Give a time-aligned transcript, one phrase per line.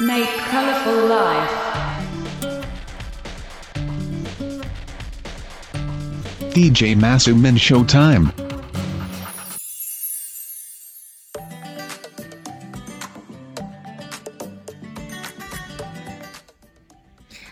[0.00, 1.50] Make colorful life.
[6.54, 8.32] DJ Masumin Showtime.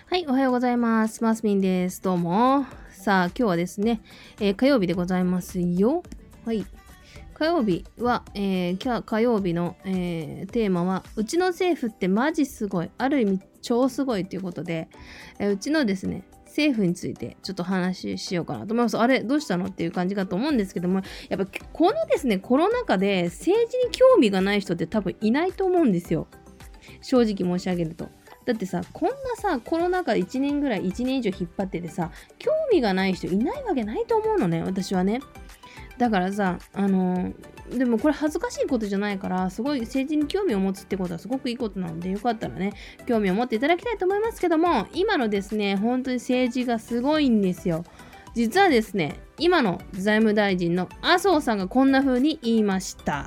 [0.06, 1.22] はい、おはようございます。
[1.22, 2.02] マスミンです。
[2.02, 2.64] どうも。
[2.90, 4.00] さあ、今日はですね、
[4.40, 6.02] えー火曜日でございますよ。
[6.44, 6.64] はい。
[7.40, 12.90] 火曜日は、えー今日火曜日の、えーテーマは、うちの政府ってマジすごい。
[12.98, 14.90] ある意味、超すごいということで、
[15.38, 18.98] えーうちのですね、政府についてちょっと話ししようかなと思います。
[18.98, 26.26] あれどうしたのっていう感じかと思うんですけども、やっぱこのですね、コロナ禍で政治に興味がない人って多分いないと思うんですよ。
[27.00, 28.10] 正直申し上げると。
[28.44, 35.20] だってさこんなさコロナ禍1年ぐらい1年以上引っ張っててさ興味がない人いないわけないと思うのね私はね
[36.00, 37.34] だからさあの
[37.70, 42.72] でもこれ恥ずかしいことじゃないからすごい政治に興味を持つってことはすごくいいことなのでよかったらね
[43.06, 47.84] 興味を持っていただきたいと思いますけども今のですね本当に政治がすごいんですよ。
[48.34, 53.26] 実はですね今の財務大臣の麻生さんがこんな風に言いました。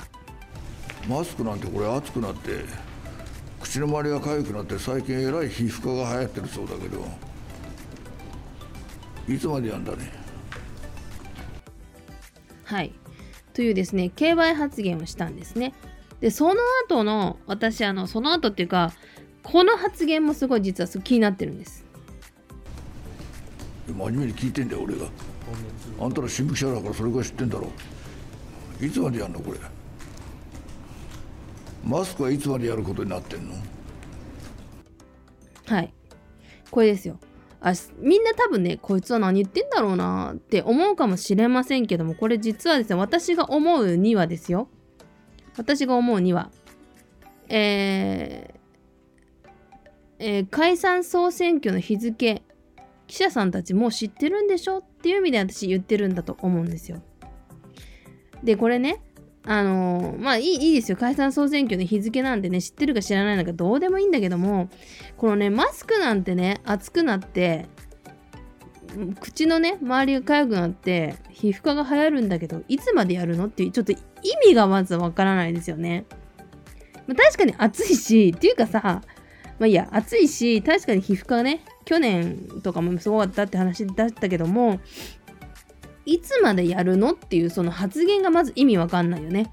[1.07, 2.65] マスクなんてこれ熱くなって
[3.61, 7.05] 口の周りが痒くなって最近えらい皮膚科が流行ってるそうだけど
[9.27, 10.22] いつまでやんだね？
[12.73, 12.91] はい。
[13.53, 15.73] というですね、競売発言をしたんですね。
[16.21, 18.93] で、その後の、私、あの、その後っていうか、
[19.43, 21.85] この発言もすごい実は気になってるんです。
[23.87, 25.05] 真面目に聞いてんだよ俺が
[25.99, 27.67] あんたら新聞記者だからそれぐらい知ってんだろ
[28.81, 29.59] いつまでやんのこれ
[31.83, 33.55] マスクはいつまでやることになってんの？
[35.65, 35.93] はい。
[36.71, 37.19] これですよ。
[37.65, 44.67] あみんな多分ね、こいつは何言ってんだろうなって思うかもしれませんけども、これ実はですね、私が思うにはですよ。
[45.55, 46.51] 私が思うには、
[47.47, 48.59] えー
[50.19, 52.43] えー解散総選挙の日付、
[53.07, 57.01] 記者さんたちもう知ってるんでしょっていう意味で私言ってるんだと思うんですよ。
[58.43, 59.01] で、これね、
[59.45, 60.97] あのまあいいいいですよ。
[60.97, 64.69] 解散総選挙の日付なんてね、知ってるか知らないのかどうでもいいんだけども、
[65.17, 67.67] このね、マスクなんてね、熱くなって、
[69.19, 73.97] 口のね、周りが痒くなって、皮膚科が流行るんだけど、いつまでやるのっていう、ちょっと意
[74.47, 76.05] 味がまずわからないですよね。
[77.07, 79.01] まあ、確かに暑いし、っていうかさ、
[79.59, 84.79] まあいいや、暑いし、確かに皮膚科ね、去年とかもすごかったって話だったけども、
[86.05, 89.51] いつまでやるのっていうその発言がまず意味わかんないよね。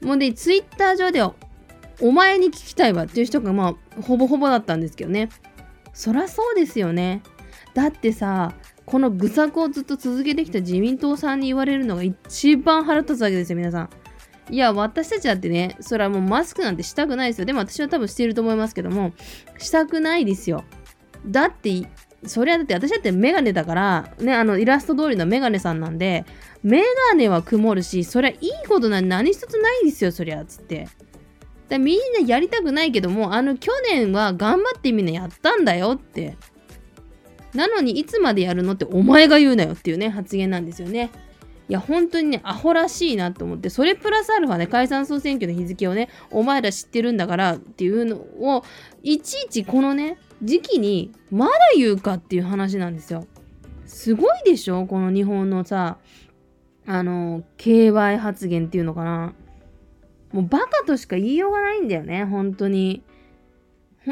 [0.00, 1.34] もうで、ツイッター上では、
[2.00, 5.28] お前に聞きたいわっていう人がまあ、ほぼほぼだったんですけどね。
[5.92, 7.22] そらそうですよね。
[7.74, 8.54] だってさ、
[8.86, 13.90] この愚策をずっと続けてきた自民党さんに言われるのが一番腹立つわけですよ、皆さん。
[14.50, 17.44] いや、私たちだってね、それはもうマスクなんてしたくないですよ。
[17.44, 19.12] でも私は多分していると思いますけども、
[19.58, 20.64] したくないですよ。
[21.26, 21.82] だって、
[22.24, 26.24] そりゃだって私だってメガネだから、ね、あのイラスト通りのメガネさんなんで、
[26.62, 30.88] メガネは曇るし、そりゃいいことなん何一つないですよ、そりゃ、つって。
[31.68, 36.36] だみんなやりたくないけども、あの去年は頑張ってみんなやったんだよって。
[37.54, 41.10] なのにいつまでやるのってお前が言うなよっていうね、発言なんですよね。
[41.68, 48.64] いや、本当にね、アホらしいなと思って、それプラスアルファね、解散総選挙の日付をね、お前ら知ってるんだからっていうのを、
[49.02, 53.26] いちいちこのね、時期にまだ言うかっていう話なんですよ。
[53.86, 54.86] すごいでしょ？
[54.86, 55.98] この日本のさ、
[56.86, 59.34] あの、競売発言っていうのかな。
[60.32, 63.02] もうバカとしか言いようがないんだよね、本当に。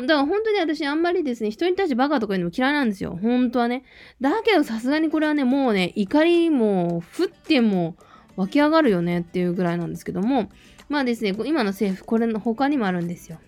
[0.02, 3.18] だから本当に私あんまりですね、人に対してバカとか言うのも嫌いなんですよ。
[3.20, 3.84] 本当はね。
[4.20, 7.96] だけどさすがにこれはね、もうね、怒りも降っても
[8.36, 10.50] 湧き上がるよねっていうぐらいなんですけども、
[10.88, 13.38] まあですね、今の政府、これの他にもあるんですよ。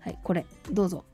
[0.00, 1.04] はい、これ、どうぞ。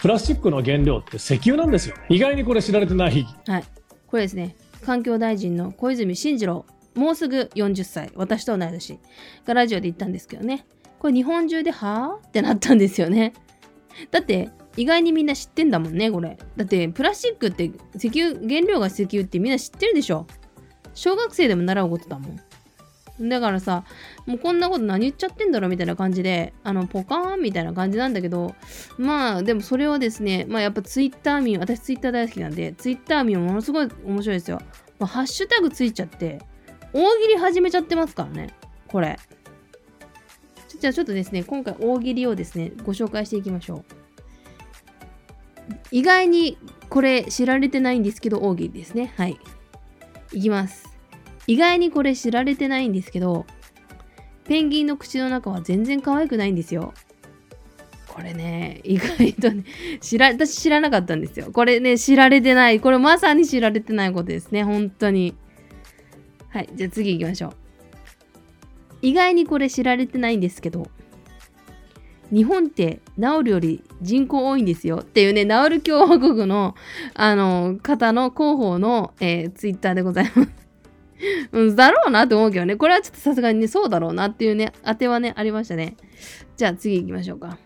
[0.00, 1.94] プラスチックの原料って石油なんですよ。
[2.08, 3.26] 意外にこれ知られてない。
[3.46, 3.64] はい。
[4.06, 6.64] これですね、環境大臣の小泉進次郎、
[6.94, 8.98] もうすぐ40歳、私と同い年
[9.44, 10.66] がラジオで言ったんですけどね、
[11.00, 12.20] これ日本中では？
[12.22, 13.32] ぁってなったんですよね。
[14.12, 16.38] だって、意外にみんな知ってんだもんね、これ。
[16.56, 20.26] だって、プラスチックって石油、原料が石油ってみんな知ってるでしょ。
[20.94, 23.28] 小学生でも習うことだもん。
[23.28, 23.84] だからさ、
[24.26, 28.54] もうこんなこと何言っちゃってんだろみたいな感じで、あの、ポカーンみたいな感じなんだけど、
[28.96, 34.60] まあ、でもそれをですね、まあやっぱツイッター民、私ツイッター大好きなんで、ツイッター民ものすごい面白いですよ。
[34.98, 36.40] ま、ハッシュタグついちゃって、
[36.92, 38.54] 大喜利始めちゃってますからね、
[38.88, 39.18] これ。
[40.80, 43.84] じゃあちょっとですね、今回大喜利をですね、ご紹介していきましょう。
[45.90, 46.56] 意外に
[46.88, 49.12] これ知られてないんですけど、大喜利ですね。
[49.16, 49.38] はい。
[50.32, 50.88] いきます。
[51.46, 53.44] 意外にこれ知られてないんですけど、
[54.44, 56.94] ペンギンの口の中は全然可愛くないんですよ。
[58.08, 59.64] これね、意外とね、
[60.00, 61.50] 知ら、私知らなかったんですよ。
[61.52, 62.80] これね、知られてない。
[62.80, 64.64] これまさに知られてないことですね。
[64.64, 65.36] 本当に。
[66.48, 67.52] はい、じゃあ次行きましょう。
[69.02, 70.88] 意外にこれ知られてないんですけど、
[72.32, 76.74] 日本って治るより人口多いんですよっていうね、治る共和国の、
[77.14, 80.50] あの、方の広報の、えー、ツイッターでございます。
[81.52, 85.96] うん、だろうなって思うけどね、これはちょっとさすがにね、そうだろうなっていうね、当てはね、ありましたね。
[86.56, 87.58] じゃあ次行きましょうか。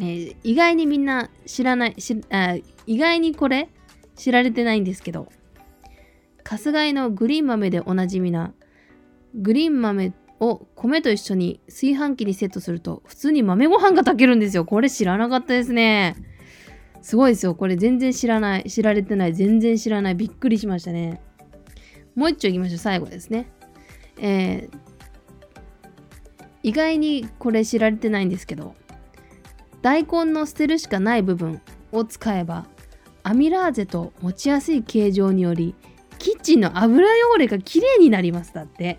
[0.00, 2.56] ー意外にみんな知らないしあ、
[2.86, 3.68] 意外にこれ
[4.16, 5.28] 知られてないんですけど、
[6.44, 8.54] 春日井のグリーン豆でおなじみな、
[9.34, 14.64] グリーン豆を米と一緒に炊飯器にセットすると、普通に豆ご飯が炊けるんですよ。
[14.64, 16.16] これ知らなかったですね。
[17.02, 17.54] すごいですよ。
[17.54, 18.64] これ全然知らない。
[18.64, 19.34] 知られてない。
[19.34, 20.14] 全然知らない。
[20.14, 21.20] びっくりしましたね。
[22.14, 22.78] もう一丁いきましょう。
[22.78, 23.50] 最後ですね。
[24.18, 24.88] えー
[26.62, 28.74] 意外にこれ知られてないんですけど、
[29.80, 31.60] 大根の捨てるしかない部分
[31.92, 32.66] を使えば、
[33.22, 35.74] アミラーゼと持ちやすい形状により、
[36.18, 38.52] キッチンの油汚れがきれいになります。
[38.52, 38.98] だって。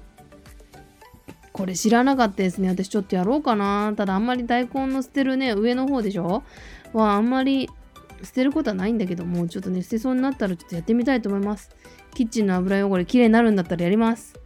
[1.60, 2.70] これ知らなかったですね。
[2.70, 3.94] 私ちょっとやろうかな。
[3.98, 6.42] ただあんまり大根の捨てるね、上の方でしょ？
[6.94, 7.70] はあんまり
[8.24, 11.70] 捨てることはないんだけども、ちょっとね、捨てそうになったらちょっとやってみたいと思います。
[12.16, 14.40] キッチンの油汚れきれいになるんだったらやります。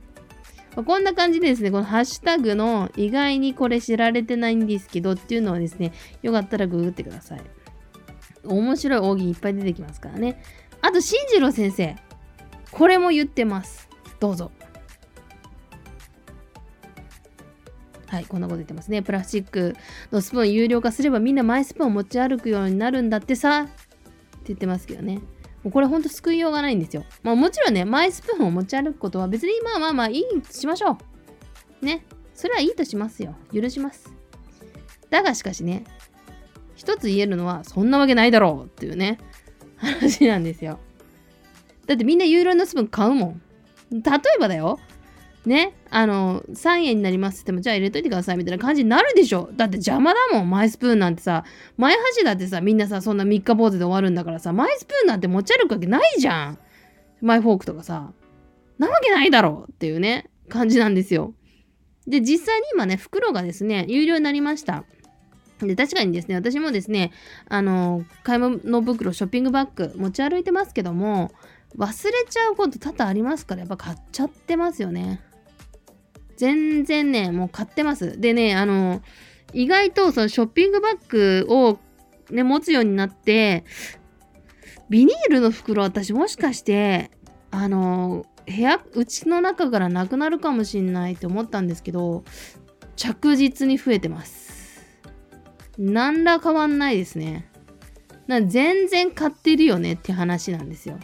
[0.75, 5.93] まこんな感じでですね、このハッシュタグの意外にこれ知られてないんですけどっていうのをですね、
[6.23, 7.41] よかったらググってください。
[8.43, 10.41] 面白い奥義いっぱい出てきますからね。
[10.81, 11.95] あと、進次郎先生。
[12.71, 13.87] これも言ってます。
[14.19, 14.51] どうぞ。
[18.13, 19.01] はい、こんなこと言ってますね。
[19.01, 19.75] プラスチック
[20.11, 23.73] のスプーン有料化すればみんなマイスプーンを持ち歩くようになるんだってさって
[24.49, 25.15] 言ってますけどね。
[25.63, 27.05] もうこれほんと救いようがないんですよ。
[27.23, 30.99] まあもちろんね、マイスプーンを持ち歩くことは別にまあまあまあいいとしましょ
[31.81, 31.85] う。
[31.85, 32.05] ね。
[32.35, 33.33] それはいいとしますよ。
[33.51, 34.13] 許します。
[35.09, 35.83] だがしかしね、
[36.75, 39.17] 一つ言えるのはそんなわけないだろうっていうね、
[39.77, 40.77] 話なんですよ。
[41.87, 43.41] だってみんな有料のスプーン買うもん。
[43.91, 44.79] 例えばだよ。
[45.45, 49.49] ね、あの、3円になりますって言っても、じゃあ入れといてくださいみたいな感じになるでしょ。
[49.53, 51.43] だって邪魔だもん、マイスプーンなんてさ。
[51.77, 56.59] マイ箸だってさ、みんなさ、そんな三日坊主で終わるんだからさ、マイスプーンなんて持ち歩くわけないじゃん。
[57.21, 58.11] マイフォークとかさ。
[58.79, 61.33] なわけないだろうっていうね、感じなんですよ。
[62.07, 64.85] で、実際に今ね、袋がですね、有料になりました。
[65.59, 67.11] で、確かにですね、私もですね、
[67.47, 71.31] あの、買い物袋、ショッピングバッグ持ち歩いてますけども、
[71.77, 75.21] 忘れちゃうこと多々ありますから、やっぱ買っちゃってますよね。
[76.37, 78.19] 全然ね、もう買ってます。
[78.19, 79.01] でね、あの、
[79.53, 81.79] 意外とそのショッピングバッグを
[82.31, 83.63] ね、持つようになって、
[84.89, 87.11] ビニールの袋私もしかして、
[87.51, 92.23] あの、部屋、うちの中からなくなるかもしんないって思ったんですけど、
[92.95, 94.83] 着実に増えてます。
[95.77, 97.49] 何ら変わんないですね。
[98.27, 100.97] な全然買ってるよねって話なんですよ。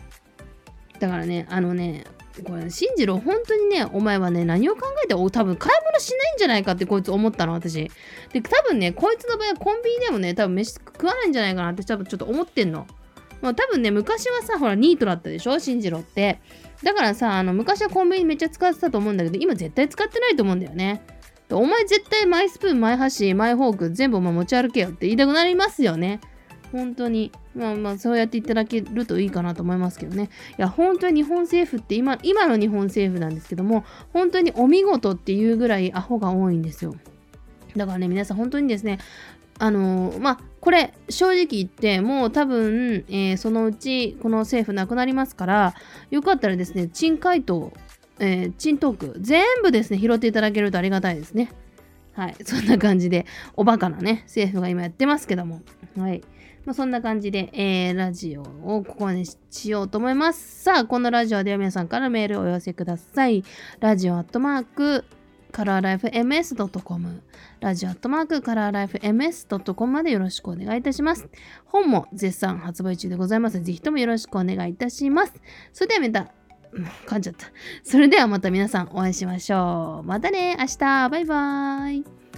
[0.99, 2.05] だからね、あのね、
[2.41, 7.91] これ、進次郎、本当にね、お前はね、何を考えて、お多分買い物しないんじゃないかってこいつ思ったの、私。
[8.33, 12.87] で、多分ね、こいつの場合はコンビニでもね、多分飯食わないんじゃないかなって多分ちょっと思ってんの。
[13.41, 16.39] まあ多分ね、昔はさ、ほら、ニートだったでしょ、進次郎って。
[16.83, 21.01] だからさ、あの、昔はコンビニめっちゃ使ってたと思うんだけど、今絶対使ってないと思うんだよね。
[21.51, 26.19] お前絶対マイスプーン、マイ箸、マイフォーク全部お前持ち歩けよって言いたくなりますよね。
[26.71, 27.31] 本当に。
[27.55, 30.29] まあまあ、そうやっていただけるといいかなと思いますけどね。
[30.57, 33.83] いや、本当に日本政府って今、今の日本政府なんですけども、
[34.13, 36.95] 本当にお見事っていうぐらいアホが多いんですよ。
[37.75, 38.99] だからね、皆さん本当にですね、
[39.57, 45.73] あのーまあ、これ、正直言って、もう多分、えーそのうち、この政府なくなりますから、
[46.11, 47.73] よかったらですね、珍回答、
[48.19, 51.51] えー、珍トーク、全部ですね、拾っていただけるとありがたいですね。
[52.13, 55.61] はい、そんな感じで、おバカなね、政府が今やってますけども。
[55.97, 56.21] はい。
[56.69, 60.61] まあ、そんな感じで、えーラジオをここまでしようと思います。
[60.61, 63.43] さあ、このラジオでは皆さんからメールをお寄せください。
[63.79, 65.03] ラジオアットマーク、
[65.51, 67.23] カラーライフ MS.com
[67.59, 71.27] ラジオアットマークカラーライフ MS.com までよろしくお願いいたします。
[71.65, 75.33] 本も絶賛発売中でございます、ぜひともよろしくお願いいたします。
[75.73, 76.31] それではまた、
[77.07, 77.47] 噛んじゃった。
[77.83, 80.07] それではまた皆さんお会いしましょう。
[80.07, 82.28] またね、明日、バイバーイ。